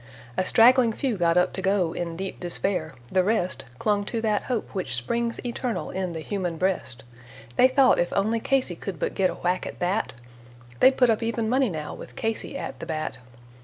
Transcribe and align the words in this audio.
A 0.35 0.43
straggling 0.43 0.93
few 0.93 1.15
got 1.15 1.37
up 1.37 1.53
to 1.53 1.61
go 1.61 1.93
in 1.93 2.17
deep 2.17 2.39
despair. 2.39 2.95
The 3.11 3.23
rest 3.23 3.65
Clung 3.77 4.03
to 4.05 4.19
that 4.21 4.41
hope 4.45 4.73
which 4.73 4.95
springs 4.95 5.39
eternal 5.45 5.91
in 5.91 6.13
the 6.13 6.21
human 6.21 6.57
breast: 6.57 7.03
They 7.55 7.67
thought 7.67 7.99
if 7.99 8.11
only 8.13 8.39
Casey 8.39 8.75
could 8.75 8.97
but 8.97 9.13
get 9.13 9.29
a 9.29 9.35
whack 9.35 9.67
at 9.67 9.77
that, 9.77 10.13
They'd 10.79 10.97
put 10.97 11.11
up 11.11 11.21
even 11.21 11.47
money 11.47 11.69
now, 11.69 11.93
with 11.93 12.15
Casey 12.15 12.57
at 12.57 12.79
the 12.79 12.87
bat. 12.87 13.19